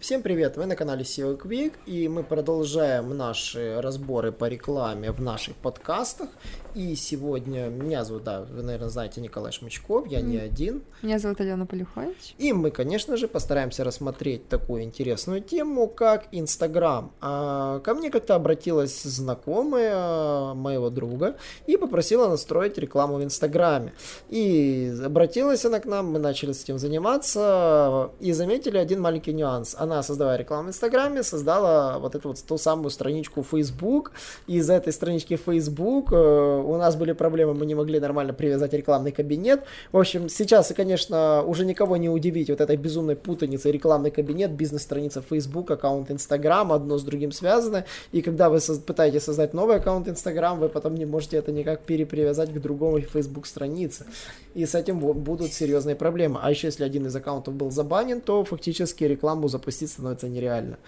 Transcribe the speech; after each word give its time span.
Всем 0.00 0.22
привет! 0.22 0.56
Вы 0.56 0.64
на 0.64 0.76
канале 0.76 1.02
SEO 1.02 1.38
Quick 1.38 1.74
и 1.84 2.08
мы 2.08 2.22
продолжаем 2.22 3.14
наши 3.14 3.78
разборы 3.82 4.32
по 4.32 4.46
рекламе 4.46 5.12
в 5.12 5.20
наших 5.20 5.54
подкастах. 5.56 6.30
И 6.74 6.94
сегодня 6.94 7.68
меня 7.68 8.04
зовут, 8.04 8.24
да, 8.24 8.42
вы, 8.42 8.62
наверное, 8.62 8.88
знаете, 8.88 9.20
Николай 9.20 9.52
Шмычков, 9.52 10.06
я 10.06 10.22
не 10.22 10.38
один. 10.38 10.82
Меня 11.02 11.18
зовут 11.18 11.40
Алена 11.40 11.66
Полюхович. 11.66 12.34
И 12.38 12.52
мы, 12.54 12.70
конечно 12.70 13.16
же, 13.16 13.28
постараемся 13.28 13.84
рассмотреть 13.84 14.48
такую 14.48 14.84
интересную 14.84 15.42
тему, 15.42 15.86
как 15.88 16.28
Инстаграм. 16.32 17.12
А, 17.20 17.80
ко 17.80 17.92
мне 17.92 18.10
как-то 18.10 18.36
обратилась 18.36 19.02
знакомая 19.02 20.54
моего 20.54 20.90
друга 20.90 21.36
и 21.66 21.76
попросила 21.76 22.28
настроить 22.28 22.78
рекламу 22.78 23.16
в 23.16 23.24
Инстаграме. 23.24 23.92
И 24.30 24.94
обратилась 25.04 25.64
она 25.64 25.80
к 25.80 25.86
нам, 25.86 26.12
мы 26.12 26.18
начали 26.20 26.52
с 26.52 26.62
этим 26.62 26.78
заниматься 26.78 28.12
и 28.20 28.32
заметили 28.32 28.78
один 28.78 29.00
маленький 29.02 29.32
нюанс. 29.32 29.74
Она, 29.76 29.89
создавая 30.02 30.38
рекламу 30.38 30.66
в 30.66 30.70
Инстаграме, 30.70 31.22
создала 31.22 31.98
вот 31.98 32.14
эту 32.14 32.28
вот 32.28 32.42
ту 32.46 32.58
самую 32.58 32.90
страничку 32.90 33.42
Facebook. 33.42 34.12
Из 34.46 34.68
этой 34.70 34.92
странички 34.92 35.36
Facebook 35.36 36.12
э, 36.12 36.16
у 36.16 36.76
нас 36.76 36.96
были 36.96 37.12
проблемы, 37.12 37.54
мы 37.54 37.66
не 37.66 37.74
могли 37.74 38.00
нормально 38.00 38.32
привязать 38.32 38.72
рекламный 38.72 39.12
кабинет. 39.12 39.64
В 39.92 39.98
общем, 39.98 40.28
сейчас, 40.28 40.72
конечно, 40.76 41.42
уже 41.42 41.64
никого 41.64 41.96
не 41.96 42.08
удивить 42.08 42.50
вот 42.50 42.60
этой 42.60 42.76
безумной 42.76 43.16
путаницей 43.16 43.72
рекламный 43.72 44.10
кабинет, 44.10 44.52
бизнес-страница 44.52 45.22
Facebook, 45.22 45.70
аккаунт 45.70 46.10
Instagram, 46.10 46.72
одно 46.72 46.98
с 46.98 47.02
другим 47.02 47.32
связано. 47.32 47.84
И 48.12 48.22
когда 48.22 48.50
вы 48.50 48.58
пытаетесь 48.86 49.24
создать 49.24 49.54
новый 49.54 49.76
аккаунт 49.76 50.08
Instagram, 50.08 50.60
вы 50.60 50.68
потом 50.68 50.94
не 50.94 51.06
можете 51.06 51.36
это 51.36 51.52
никак 51.52 51.80
перепривязать 51.80 52.52
к 52.52 52.58
другому 52.60 53.00
Facebook 53.00 53.46
странице. 53.46 54.06
И 54.54 54.66
с 54.66 54.74
этим 54.74 54.98
будут 54.98 55.52
серьезные 55.52 55.96
проблемы. 55.96 56.40
А 56.42 56.50
еще 56.50 56.66
если 56.66 56.84
один 56.84 57.06
из 57.06 57.16
аккаунтов 57.16 57.54
был 57.54 57.70
забанен, 57.70 58.20
то 58.20 58.44
фактически 58.44 59.04
рекламу 59.04 59.48
запустить 59.48 59.79
становится 59.86 60.28
нереально. 60.28 60.78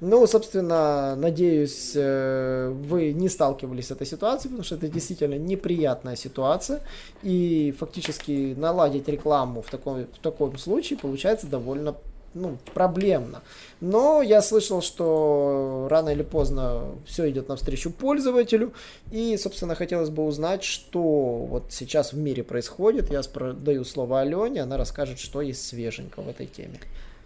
Ну, 0.00 0.24
собственно, 0.28 1.16
надеюсь, 1.16 1.92
э, 1.96 2.70
вы 2.72 3.12
не 3.12 3.28
сталкивались 3.28 3.88
с 3.88 3.90
этой 3.90 4.06
ситуацией, 4.06 4.50
потому 4.50 4.64
что 4.64 4.76
это 4.76 4.86
действительно 4.86 5.34
неприятная 5.34 6.14
ситуация. 6.14 6.82
И 7.24 7.74
фактически 7.76 8.54
наладить 8.56 9.08
рекламу 9.08 9.60
в 9.60 9.70
таком, 9.70 10.04
в 10.04 10.18
таком 10.22 10.56
случае 10.56 11.00
получается 11.00 11.48
довольно 11.48 11.96
ну, 12.34 12.58
проблемно. 12.74 13.42
Но 13.80 14.22
я 14.22 14.40
слышал, 14.42 14.82
что 14.82 15.88
рано 15.90 16.10
или 16.10 16.22
поздно 16.22 16.84
все 17.06 17.28
идет 17.30 17.48
навстречу 17.48 17.90
пользователю. 17.90 18.72
И, 19.10 19.36
собственно, 19.36 19.74
хотелось 19.74 20.10
бы 20.10 20.24
узнать, 20.24 20.62
что 20.62 21.00
вот 21.00 21.64
сейчас 21.70 22.12
в 22.12 22.18
мире 22.18 22.44
происходит. 22.44 23.10
Я 23.10 23.22
даю 23.54 23.84
слово 23.84 24.20
Алене, 24.20 24.62
она 24.62 24.76
расскажет, 24.76 25.18
что 25.18 25.40
есть 25.40 25.66
свеженького 25.66 26.24
в 26.24 26.28
этой 26.28 26.46
теме. 26.46 26.80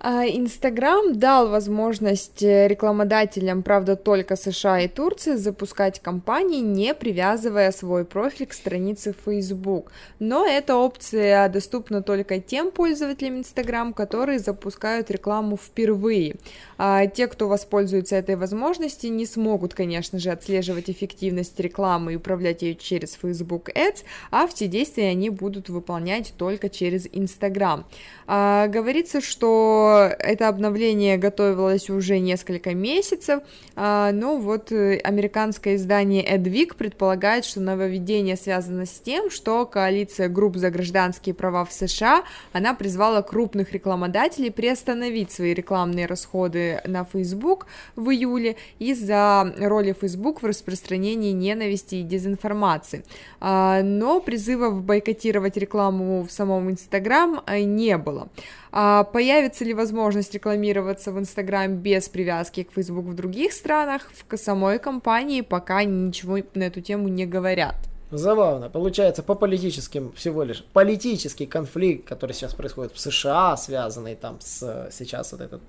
А, 0.04 0.26
Инстаграм 0.26 1.16
дал 1.16 1.48
возможность 1.48 2.42
э, 2.42 2.66
рекламодателям, 2.66 3.62
правда, 3.62 3.94
только 3.94 4.34
США 4.34 4.80
и 4.80 4.88
Турции, 4.88 5.36
запускать 5.36 6.00
кампании, 6.00 6.60
не 6.60 6.92
привязывая 6.92 7.70
свой 7.70 8.04
профиль 8.04 8.46
к 8.46 8.52
странице 8.52 9.14
Facebook. 9.24 9.92
Но 10.18 10.44
эта 10.44 10.74
опция 10.74 11.48
доступна 11.48 12.02
только 12.02 12.40
тем 12.40 12.72
пользователям 12.72 13.38
Инстаграм, 13.38 13.92
которые 13.92 14.40
запускают 14.40 15.08
рекламу 15.08 15.56
впервые. 15.56 16.34
А 16.78 17.06
те, 17.06 17.28
кто 17.28 17.46
воспользуется 17.46 18.16
этой 18.16 18.34
возможностью, 18.34 19.12
не 19.12 19.24
смогут, 19.24 19.72
конечно 19.72 20.18
же, 20.18 20.30
отслеживать 20.30 20.90
эффективность 20.90 21.60
рекламы 21.60 22.14
и 22.14 22.16
управлять 22.16 22.62
ее 22.62 22.74
через 22.74 23.14
Facebook 23.14 23.68
Ads, 23.68 24.02
а 24.32 24.48
все 24.48 24.66
действия 24.66 25.10
они 25.10 25.30
будут 25.30 25.68
выполнять 25.68 26.34
только 26.36 26.68
через 26.68 27.06
Инстаграм. 27.12 27.86
А, 28.26 28.66
говорится, 28.66 29.20
что 29.20 29.91
это 29.92 30.48
обновление 30.48 31.16
готовилось 31.16 31.90
уже 31.90 32.18
несколько 32.18 32.74
месяцев, 32.74 33.42
а, 33.74 34.12
но 34.12 34.36
вот 34.36 34.72
э, 34.72 34.98
американское 34.98 35.76
издание 35.76 36.24
Edwick 36.24 36.76
предполагает, 36.76 37.44
что 37.44 37.60
нововведение 37.60 38.36
связано 38.36 38.86
с 38.86 39.00
тем, 39.00 39.30
что 39.30 39.66
коалиция 39.66 40.28
групп 40.28 40.56
за 40.56 40.70
гражданские 40.70 41.34
права 41.34 41.64
в 41.64 41.72
США, 41.72 42.24
она 42.52 42.74
призвала 42.74 43.22
крупных 43.22 43.72
рекламодателей 43.72 44.50
приостановить 44.50 45.32
свои 45.32 45.54
рекламные 45.54 46.06
расходы 46.06 46.80
на 46.84 47.04
Facebook 47.04 47.66
в 47.96 48.10
июле 48.10 48.56
из-за 48.78 49.54
роли 49.58 49.94
Facebook 49.98 50.42
в 50.42 50.46
распространении 50.46 51.32
ненависти 51.32 51.96
и 51.96 52.02
дезинформации. 52.02 53.04
А, 53.40 53.82
но 53.82 54.20
призывов 54.20 54.82
бойкотировать 54.82 55.56
рекламу 55.56 56.22
в 56.22 56.30
самом 56.30 56.70
Instagram 56.70 57.42
э, 57.46 57.60
не 57.60 57.96
было. 57.98 58.28
А 58.74 59.04
появится 59.04 59.64
ли 59.64 59.74
возможность 59.82 60.32
рекламироваться 60.34 61.10
в 61.10 61.18
Инстаграм 61.18 61.74
без 61.76 62.08
привязки 62.08 62.62
к 62.62 62.72
Facebook 62.72 63.04
в 63.04 63.14
других 63.14 63.52
странах? 63.52 64.02
В 64.28 64.36
самой 64.36 64.78
компании 64.78 65.40
пока 65.40 65.82
ничего 65.82 66.38
на 66.54 66.62
эту 66.62 66.80
тему 66.80 67.08
не 67.08 67.26
говорят. 67.26 67.74
Забавно. 68.12 68.68
Получается, 68.68 69.22
по 69.22 69.34
политическим 69.34 70.12
всего 70.12 70.44
лишь 70.44 70.64
политический 70.72 71.46
конфликт, 71.46 72.06
который 72.06 72.32
сейчас 72.32 72.54
происходит 72.54 72.92
в 72.92 73.00
США, 73.00 73.56
связанный 73.56 74.14
там 74.14 74.38
с 74.40 74.88
сейчас 74.92 75.32
вот 75.32 75.40
этим 75.40 75.60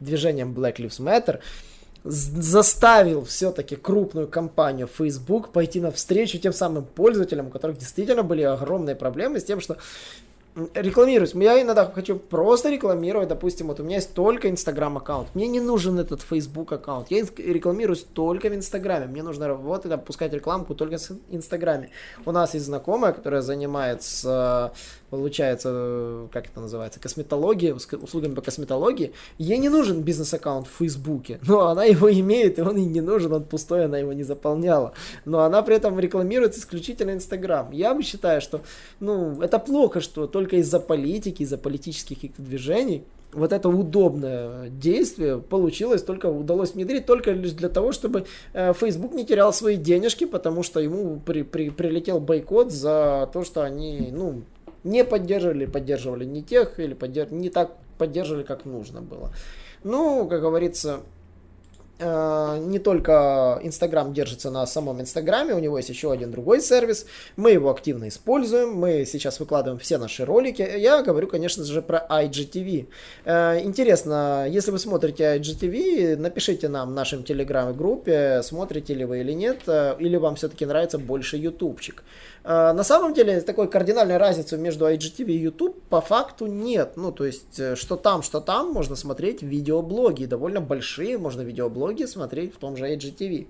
движением 0.00 0.52
Black 0.52 0.76
Lives 0.76 1.00
Matter, 1.00 1.38
заставил 2.04 3.24
все-таки 3.24 3.76
крупную 3.76 4.28
компанию 4.28 4.86
Facebook 4.86 5.52
пойти 5.52 5.80
навстречу 5.80 6.38
тем 6.38 6.52
самым 6.52 6.84
пользователям, 6.84 7.46
у 7.46 7.50
которых 7.50 7.78
действительно 7.78 8.22
были 8.22 8.42
огромные 8.42 8.96
проблемы 8.96 9.38
с 9.38 9.44
тем, 9.44 9.60
что 9.60 9.78
рекламируюсь. 10.74 11.34
Я 11.34 11.60
иногда 11.62 11.86
хочу 11.86 12.16
просто 12.18 12.70
рекламировать, 12.70 13.28
допустим, 13.28 13.68
вот 13.68 13.80
у 13.80 13.82
меня 13.82 13.96
есть 13.96 14.14
только 14.14 14.50
Инстаграм 14.50 14.96
аккаунт. 14.96 15.28
Мне 15.34 15.48
не 15.48 15.60
нужен 15.60 15.98
этот 15.98 16.22
Facebook 16.22 16.72
аккаунт. 16.72 17.10
Я 17.10 17.24
рекламируюсь 17.36 18.04
только 18.12 18.48
в 18.48 18.54
Инстаграме. 18.54 19.06
Мне 19.06 19.22
нужно 19.22 19.48
работать, 19.48 20.04
пускать 20.04 20.32
рекламку 20.32 20.74
только 20.74 20.98
в 20.98 21.10
Инстаграме. 21.30 21.90
У 22.26 22.32
нас 22.32 22.54
есть 22.54 22.66
знакомая, 22.66 23.12
которая 23.12 23.40
занимается 23.42 24.72
получается, 25.12 26.26
как 26.32 26.46
это 26.46 26.58
называется, 26.58 26.98
косметология, 26.98 27.74
услугами 27.74 28.34
по 28.34 28.40
косметологии, 28.40 29.12
ей 29.36 29.58
не 29.58 29.68
нужен 29.68 30.00
бизнес-аккаунт 30.00 30.66
в 30.66 30.78
Фейсбуке, 30.78 31.38
но 31.46 31.66
она 31.66 31.84
его 31.84 32.10
имеет, 32.10 32.58
и 32.58 32.62
он 32.62 32.76
ей 32.76 32.86
не 32.86 33.02
нужен, 33.02 33.30
он 33.30 33.44
пустой, 33.44 33.84
она 33.84 33.98
его 33.98 34.14
не 34.14 34.22
заполняла. 34.22 34.94
Но 35.26 35.40
она 35.40 35.60
при 35.60 35.76
этом 35.76 36.00
рекламирует 36.00 36.56
исключительно 36.56 37.10
Инстаграм. 37.10 37.70
Я 37.72 37.92
бы 37.92 38.02
считаю, 38.02 38.40
что, 38.40 38.62
ну, 39.00 39.42
это 39.42 39.58
плохо, 39.58 40.00
что 40.00 40.26
только 40.26 40.56
из-за 40.56 40.80
политики, 40.80 41.42
из-за 41.42 41.58
политических 41.58 42.30
движений 42.38 43.04
вот 43.32 43.52
это 43.52 43.68
удобное 43.68 44.68
действие 44.68 45.38
получилось, 45.38 46.02
только 46.02 46.26
удалось 46.26 46.74
внедрить 46.74 47.06
только 47.06 47.32
лишь 47.32 47.52
для 47.52 47.68
того, 47.68 47.92
чтобы 47.92 48.24
э, 48.52 48.72
Facebook 48.74 49.12
не 49.12 49.24
терял 49.24 49.52
свои 49.52 49.76
денежки, 49.76 50.24
потому 50.24 50.62
что 50.62 50.80
ему 50.80 51.20
при, 51.24 51.42
при, 51.42 51.70
прилетел 51.70 52.20
бойкот 52.20 52.70
за 52.70 53.28
то, 53.32 53.44
что 53.44 53.62
они, 53.62 54.10
ну, 54.12 54.42
не 54.84 55.04
поддерживали, 55.04 55.66
поддерживали 55.66 56.24
не 56.24 56.42
тех, 56.42 56.78
или 56.80 56.94
поддерж... 56.94 57.30
не 57.30 57.50
так 57.50 57.76
поддерживали, 57.98 58.42
как 58.42 58.64
нужно 58.64 59.00
было. 59.00 59.32
Ну, 59.84 60.28
как 60.28 60.40
говорится, 60.40 61.00
не 62.02 62.78
только 62.78 63.60
Инстаграм 63.62 64.12
держится 64.12 64.50
на 64.50 64.66
самом 64.66 65.00
Инстаграме, 65.00 65.54
у 65.54 65.58
него 65.58 65.76
есть 65.76 65.88
еще 65.88 66.12
один 66.12 66.30
другой 66.30 66.60
сервис. 66.60 67.06
Мы 67.36 67.52
его 67.52 67.70
активно 67.70 68.08
используем, 68.08 68.74
мы 68.74 69.04
сейчас 69.04 69.40
выкладываем 69.40 69.78
все 69.78 69.98
наши 69.98 70.24
ролики. 70.24 70.62
Я 70.62 71.02
говорю, 71.02 71.28
конечно 71.28 71.64
же, 71.64 71.82
про 71.82 72.06
IGTV. 72.08 72.86
Э, 73.24 73.60
интересно, 73.62 74.46
если 74.48 74.70
вы 74.70 74.78
смотрите 74.78 75.24
IGTV, 75.36 76.16
напишите 76.16 76.68
нам 76.68 76.90
в 76.90 76.92
нашем 76.92 77.22
телеграм-группе, 77.22 78.42
смотрите 78.42 78.94
ли 78.94 79.04
вы 79.04 79.20
или 79.20 79.32
нет, 79.32 79.60
э, 79.66 79.96
или 79.98 80.16
вам 80.16 80.36
все-таки 80.36 80.66
нравится 80.66 80.98
больше 80.98 81.36
ютубчик. 81.36 82.02
На 82.44 82.82
самом 82.82 83.14
деле, 83.14 83.40
такой 83.40 83.68
кардинальной 83.68 84.16
разницы 84.16 84.58
между 84.58 84.86
IGTV 84.86 85.26
и 85.26 85.38
YouTube 85.38 85.80
по 85.88 86.00
факту 86.00 86.46
нет. 86.46 86.94
Ну, 86.96 87.12
то 87.12 87.24
есть, 87.24 87.76
что 87.76 87.94
там, 87.94 88.22
что 88.22 88.40
там, 88.40 88.72
можно 88.72 88.96
смотреть 88.96 89.42
видеоблоги, 89.42 90.24
довольно 90.24 90.60
большие, 90.60 91.18
можно 91.18 91.42
видеоблоги 91.42 91.91
технологии 91.92 92.06
смотреть 92.06 92.54
в 92.54 92.58
том 92.58 92.76
же 92.76 92.86
IGTV. 92.86 93.46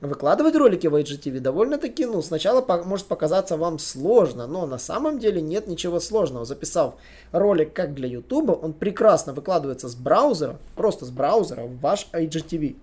Выкладывать 0.00 0.54
ролики 0.54 0.86
в 0.86 0.94
IGTV 0.94 1.40
довольно-таки, 1.40 2.06
ну, 2.06 2.22
сначала 2.22 2.60
по- 2.60 2.84
может 2.84 3.06
показаться 3.06 3.56
вам 3.56 3.78
сложно, 3.78 4.46
но 4.46 4.66
на 4.66 4.78
самом 4.78 5.18
деле 5.18 5.40
нет 5.40 5.66
ничего 5.66 5.98
сложного. 6.00 6.44
Записав 6.44 6.94
ролик 7.32 7.72
как 7.72 7.94
для 7.94 8.06
YouTube, 8.06 8.62
он 8.62 8.72
прекрасно 8.72 9.32
выкладывается 9.32 9.88
с 9.88 9.96
браузера, 9.96 10.56
просто 10.76 11.04
с 11.04 11.10
браузера 11.10 11.62
в 11.62 11.80
ваш 11.80 12.08
IGTV. 12.12 12.76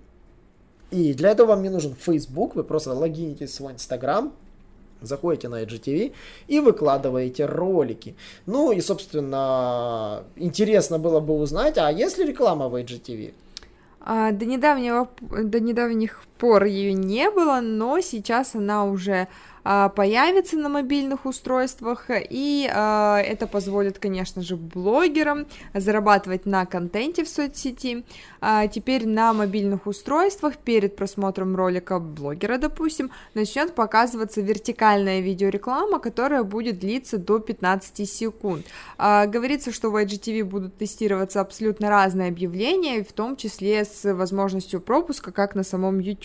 И 0.91 1.13
для 1.13 1.31
этого 1.31 1.47
вам 1.47 1.63
не 1.63 1.69
нужен 1.69 1.95
Facebook, 1.95 2.55
вы 2.55 2.63
просто 2.63 2.93
логинитесь 2.93 3.51
в 3.51 3.55
свой 3.55 3.73
Instagram, 3.73 4.31
Заходите 5.01 5.49
на 5.49 5.61
IGTV 5.61 6.13
и 6.47 6.59
выкладываете 6.59 7.45
ролики. 7.45 8.15
Ну 8.45 8.71
и, 8.71 8.81
собственно, 8.81 10.23
интересно 10.37 10.99
было 10.99 11.19
бы 11.19 11.33
узнать, 11.33 11.77
а 11.77 11.91
есть 11.91 12.17
ли 12.17 12.25
реклама 12.25 12.69
в 12.69 12.75
IGTV? 12.75 13.33
А, 14.07 14.31
до, 14.31 14.45
недавнего, 14.45 15.09
до 15.19 15.59
недавних 15.59 16.21
пор 16.35 16.65
ее 16.65 16.93
не 16.93 17.29
было, 17.29 17.59
но 17.61 17.99
сейчас 18.01 18.55
она 18.55 18.85
уже 18.85 19.27
а, 19.67 19.89
появится 19.89 20.57
на 20.57 20.69
мобильных 20.69 21.25
устройствах, 21.25 22.05
и 22.11 22.69
а, 22.71 23.19
это 23.19 23.47
позволит, 23.47 23.97
конечно 23.97 24.43
же, 24.43 24.57
блогерам 24.57 25.47
зарабатывать 25.73 26.45
на 26.45 26.67
контенте 26.67 27.23
в 27.23 27.29
соцсети. 27.29 28.05
А, 28.41 28.67
теперь 28.67 29.07
на 29.07 29.33
мобильных 29.33 29.87
устройствах 29.87 30.57
перед 30.57 30.95
просмотром 30.95 31.55
ролика 31.55 31.97
блогера, 31.97 32.59
допустим, 32.59 33.09
начнет 33.33 33.73
показываться 33.73 34.39
вертикальная 34.39 35.21
видеореклама, 35.21 35.97
которая 35.97 36.43
будет 36.43 36.77
длиться 36.77 37.17
до 37.17 37.39
15 37.39 38.07
секунд. 38.07 38.67
Говорится, 38.99 39.71
что 39.71 39.89
в 39.89 39.95
IGTV 39.95 40.43
будут 40.43 40.77
тестироваться 40.77 41.41
абсолютно 41.41 41.89
разные 41.89 42.29
объявления, 42.29 43.03
в 43.03 43.13
том 43.13 43.35
числе 43.35 43.83
с 43.83 44.13
возможностью 44.13 44.79
пропуска, 44.79 45.31
как 45.31 45.55
на 45.55 45.63
самом 45.63 45.97
YouTube. 45.97 46.24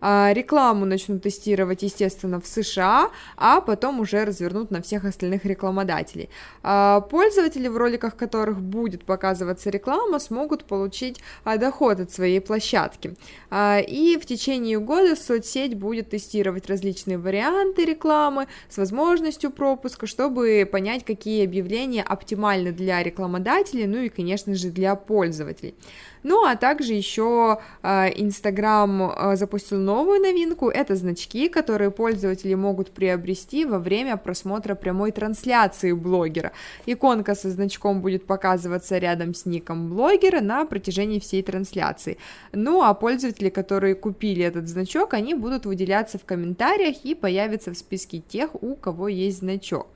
Рекламу 0.00 0.86
начнут 0.86 1.22
тестировать, 1.22 1.82
естественно, 1.82 2.40
в 2.40 2.46
США, 2.46 3.10
а 3.36 3.60
потом 3.60 4.00
уже 4.00 4.24
развернут 4.24 4.70
на 4.70 4.82
всех 4.82 5.04
остальных 5.04 5.44
рекламодателей. 5.44 6.28
А, 6.62 7.00
пользователи, 7.00 7.68
в 7.68 7.76
роликах 7.76 8.16
которых 8.16 8.60
будет 8.60 9.04
показываться 9.04 9.70
реклама, 9.70 10.18
смогут 10.18 10.64
получить 10.64 11.20
а, 11.44 11.56
доход 11.56 12.00
от 12.00 12.12
своей 12.12 12.40
площадки. 12.40 13.14
А, 13.50 13.78
и 13.78 14.16
в 14.16 14.26
течение 14.26 14.78
года 14.78 15.16
соцсеть 15.16 15.76
будет 15.76 16.10
тестировать 16.10 16.66
различные 16.68 17.18
варианты 17.18 17.84
рекламы 17.84 18.46
с 18.68 18.78
возможностью 18.78 19.50
пропуска, 19.50 20.06
чтобы 20.06 20.68
понять, 20.70 21.04
какие 21.04 21.44
объявления 21.44 22.02
оптимальны 22.02 22.72
для 22.72 23.02
рекламодателей, 23.02 23.86
ну 23.86 23.98
и, 23.98 24.08
конечно 24.08 24.54
же, 24.54 24.70
для 24.70 24.94
пользователей. 24.94 25.74
Ну, 26.22 26.44
а 26.44 26.54
также 26.56 26.92
еще 26.92 27.60
Инстаграм 27.82 29.10
запустил 29.34 29.78
новую 29.78 30.20
новинку, 30.20 30.68
это 30.68 30.96
значки, 30.96 31.48
которые 31.48 31.90
пользователи 31.90 32.54
могут 32.54 32.90
приобрести 32.90 33.64
во 33.64 33.78
время 33.78 34.16
просмотра 34.16 34.74
прямой 34.74 35.12
трансляции 35.12 35.92
блогера. 35.92 36.52
Иконка 36.86 37.34
со 37.34 37.50
значком 37.50 38.00
будет 38.00 38.26
показываться 38.26 38.98
рядом 38.98 39.34
с 39.34 39.46
ником 39.46 39.88
блогера 39.88 40.40
на 40.40 40.64
протяжении 40.64 41.18
всей 41.18 41.42
трансляции. 41.42 42.18
Ну 42.52 42.82
а 42.82 42.94
пользователи, 42.94 43.48
которые 43.48 43.94
купили 43.94 44.44
этот 44.44 44.68
значок, 44.68 45.14
они 45.14 45.34
будут 45.34 45.66
выделяться 45.66 46.18
в 46.18 46.24
комментариях 46.24 47.04
и 47.04 47.14
появятся 47.14 47.72
в 47.72 47.76
списке 47.76 48.20
тех, 48.20 48.50
у 48.62 48.74
кого 48.74 49.08
есть 49.08 49.38
значок. 49.38 49.86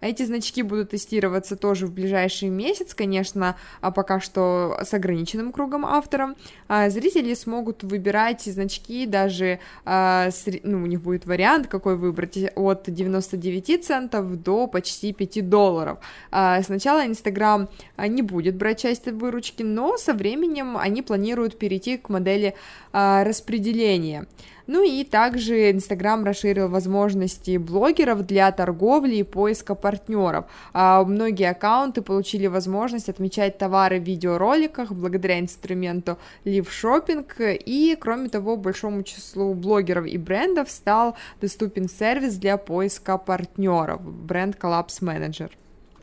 Эти 0.00 0.24
значки 0.24 0.62
будут 0.62 0.90
тестироваться 0.90 1.56
тоже 1.56 1.86
в 1.86 1.92
ближайший 1.92 2.50
месяц, 2.50 2.94
конечно, 2.94 3.56
а 3.80 3.90
пока 3.90 4.20
что 4.20 4.78
с 4.82 4.92
ограниченным 4.92 5.52
кругом 5.52 5.86
авторов. 5.86 6.30
А 6.68 6.90
зрители 6.90 7.34
смогут 7.34 7.82
выбирать 7.82 8.42
значки 8.42 8.73
даже, 9.06 9.58
а, 9.84 10.28
ну, 10.62 10.82
у 10.82 10.86
них 10.86 11.02
будет 11.02 11.26
вариант, 11.26 11.66
какой 11.66 11.96
выбрать, 11.96 12.38
от 12.54 12.84
99 12.86 13.84
центов 13.84 14.42
до 14.42 14.66
почти 14.66 15.12
5 15.12 15.48
долларов. 15.48 15.98
А, 16.30 16.62
сначала 16.62 17.06
Инстаграм 17.06 17.68
не 17.98 18.22
будет 18.22 18.56
брать 18.56 18.80
часть 18.80 19.06
выручки, 19.06 19.62
но 19.62 19.96
со 19.96 20.14
временем 20.14 20.76
они 20.76 21.02
планируют 21.02 21.58
перейти 21.58 21.96
к 21.98 22.08
модели 22.08 22.54
распределения. 22.92 24.26
Ну 24.66 24.82
и 24.82 25.04
также 25.04 25.70
Инстаграм 25.70 26.24
расширил 26.24 26.68
возможности 26.68 27.58
блогеров 27.58 28.26
для 28.26 28.50
торговли 28.50 29.16
и 29.16 29.22
поиска 29.22 29.74
партнеров. 29.74 30.46
А 30.72 31.04
многие 31.04 31.50
аккаунты 31.50 32.00
получили 32.00 32.46
возможность 32.46 33.08
отмечать 33.08 33.58
товары 33.58 34.00
в 34.00 34.04
видеороликах 34.04 34.92
благодаря 34.92 35.38
инструменту 35.38 36.16
Live 36.44 36.68
Shopping, 36.68 37.56
и 37.56 37.96
кроме 38.00 38.28
того, 38.28 38.56
большому 38.56 39.02
числу 39.02 39.54
блогеров 39.54 40.06
и 40.06 40.16
брендов 40.16 40.70
стал 40.70 41.16
доступен 41.40 41.88
сервис 41.88 42.36
для 42.36 42.56
поиска 42.56 43.18
партнеров, 43.18 44.00
бренд 44.02 44.56
Collapse 44.56 45.02
Manager. 45.02 45.50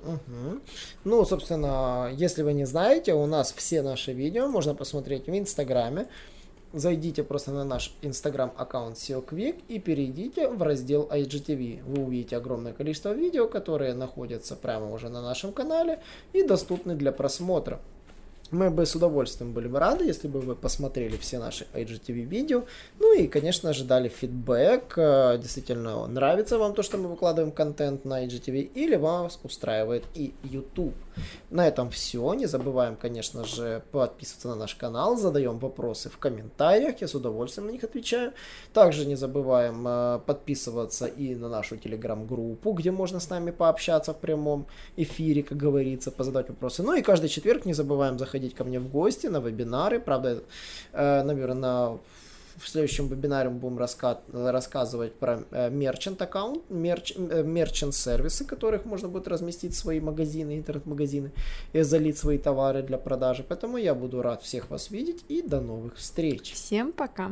Угу. 0.03 0.59
Ну, 1.03 1.25
собственно, 1.25 2.09
если 2.13 2.43
вы 2.43 2.53
не 2.53 2.65
знаете, 2.65 3.13
у 3.13 3.25
нас 3.25 3.53
все 3.53 3.81
наши 3.81 4.13
видео 4.13 4.47
можно 4.47 4.73
посмотреть 4.73 5.27
в 5.27 5.37
Инстаграме 5.37 6.07
зайдите 6.73 7.23
просто 7.23 7.51
на 7.51 7.63
наш 7.63 7.93
инстаграм 8.01 8.51
аккаунт 8.55 8.97
SEO 8.97 9.25
Quick 9.25 9.61
и 9.67 9.79
перейдите 9.79 10.47
в 10.47 10.61
раздел 10.61 11.07
IGTV. 11.11 11.83
Вы 11.83 12.03
увидите 12.03 12.37
огромное 12.37 12.73
количество 12.73 13.13
видео, 13.13 13.47
которые 13.47 13.93
находятся 13.93 14.55
прямо 14.55 14.91
уже 14.91 15.09
на 15.09 15.21
нашем 15.21 15.51
канале 15.51 16.01
и 16.33 16.43
доступны 16.43 16.95
для 16.95 17.11
просмотра. 17.11 17.79
Мы 18.51 18.69
бы 18.69 18.85
с 18.85 18.95
удовольствием 18.95 19.53
были 19.53 19.69
бы 19.69 19.79
рады, 19.79 20.03
если 20.03 20.27
бы 20.27 20.41
вы 20.41 20.55
посмотрели 20.55 21.15
все 21.15 21.39
наши 21.39 21.65
IGTV 21.73 22.23
видео. 22.23 22.63
Ну 22.99 23.17
и, 23.17 23.27
конечно 23.27 23.71
же, 23.71 23.85
дали 23.85 24.09
фидбэк. 24.09 24.97
Э, 24.97 25.37
действительно, 25.37 26.05
нравится 26.07 26.57
вам 26.57 26.73
то, 26.73 26.83
что 26.83 26.97
мы 26.97 27.07
выкладываем 27.07 27.53
контент 27.53 28.03
на 28.03 28.25
IGTV 28.25 28.71
или 28.75 28.97
вас 28.97 29.39
устраивает 29.43 30.03
и 30.15 30.33
YouTube. 30.43 30.93
На 31.49 31.65
этом 31.65 31.89
все. 31.89 32.33
Не 32.33 32.45
забываем, 32.45 32.97
конечно 32.97 33.45
же, 33.45 33.83
подписываться 33.91 34.49
на 34.49 34.55
наш 34.55 34.75
канал, 34.75 35.15
задаем 35.15 35.57
вопросы 35.57 36.09
в 36.09 36.17
комментариях, 36.17 36.99
я 36.99 37.07
с 37.07 37.15
удовольствием 37.15 37.67
на 37.67 37.71
них 37.71 37.85
отвечаю. 37.85 38.33
Также 38.73 39.05
не 39.05 39.15
забываем 39.15 39.87
э, 39.87 40.19
подписываться 40.25 41.05
и 41.05 41.35
на 41.35 41.47
нашу 41.47 41.77
телеграм-группу, 41.77 42.73
где 42.73 42.91
можно 42.91 43.21
с 43.21 43.29
нами 43.29 43.51
пообщаться 43.51 44.13
в 44.13 44.17
прямом 44.17 44.67
эфире, 44.97 45.41
как 45.41 45.57
говорится, 45.57 46.11
позадать 46.11 46.49
вопросы. 46.49 46.83
Ну 46.83 46.95
и 46.95 47.01
каждый 47.01 47.29
четверг 47.29 47.65
не 47.65 47.73
забываем 47.73 48.19
заходить 48.19 48.40
ко 48.49 48.63
мне 48.63 48.79
в 48.79 48.89
гости 48.89 49.27
на 49.27 49.39
вебинары. 49.39 49.99
Правда, 49.99 50.43
э, 50.93 51.23
наверное, 51.23 51.61
на 51.61 51.99
в 52.57 52.69
следующем 52.69 53.07
вебинаре 53.07 53.49
мы 53.49 53.59
будем 53.59 53.77
рассказывать 53.77 55.15
про 55.15 55.39
мерчант 55.69 56.21
аккаунт, 56.21 56.69
мерчант 56.69 57.95
сервисы, 57.95 58.45
которых 58.45 58.85
можно 58.85 59.07
будет 59.07 59.27
разместить 59.27 59.75
свои 59.75 59.99
магазины, 59.99 60.57
интернет-магазины 60.57 61.31
и 61.73 61.81
залить 61.81 62.17
свои 62.17 62.37
товары 62.37 62.83
для 62.83 62.97
продажи. 62.97 63.43
Поэтому 63.47 63.77
я 63.77 63.95
буду 63.95 64.21
рад 64.21 64.43
всех 64.43 64.69
вас 64.69 64.91
видеть 64.91 65.23
и 65.27 65.41
до 65.41 65.61
новых 65.61 65.95
встреч. 65.95 66.53
Всем 66.53 66.91
пока. 66.91 67.31